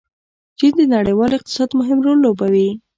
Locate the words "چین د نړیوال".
0.57-1.31